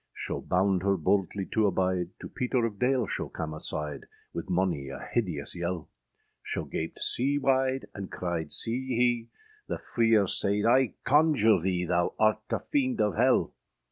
[0.15, 4.89] Scho bound her boldly to abide, To Peter of Dale scho cam aside, Wyth mony
[4.89, 5.89] a hideous yelle;
[6.41, 9.29] Scho gaped sea wide and cryed sea hee,
[9.67, 13.53] The freer sayd, âI conjure thee, Thou art a fiend of helle!